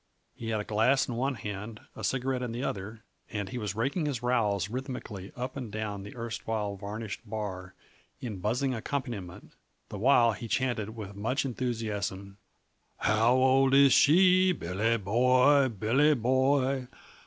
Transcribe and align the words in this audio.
He 0.35 0.49
had 0.49 0.59
a 0.59 0.63
glass 0.63 1.07
in 1.07 1.13
one 1.15 1.35
hand, 1.35 1.79
a 1.95 2.03
cigarette 2.03 2.41
in 2.41 2.53
the 2.53 2.63
other, 2.63 3.03
and 3.29 3.49
he 3.49 3.59
was 3.59 3.75
raking 3.75 4.07
his 4.07 4.23
rowels 4.23 4.67
rhythmically 4.67 5.31
up 5.35 5.55
and 5.55 5.71
down 5.71 6.01
the 6.01 6.15
erstwhile 6.15 6.75
varnished 6.75 7.19
bar 7.23 7.75
in 8.19 8.39
buzzing 8.39 8.73
accompaniment, 8.73 9.53
the 9.89 9.99
while 9.99 10.31
he 10.31 10.47
chanted 10.47 10.95
with 10.95 11.13
much 11.15 11.45
enthusiasm: 11.45 12.39
"How 12.97 13.35
old 13.35 13.75
is 13.75 13.93
she, 13.93 14.53
Billy 14.53 14.97
boy, 14.97 15.67
Billy 15.69 16.15
boy? 16.15 16.87